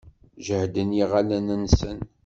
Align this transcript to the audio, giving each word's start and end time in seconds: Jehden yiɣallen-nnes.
Jehden 0.45 0.89
yiɣallen-nnes. 0.97 1.79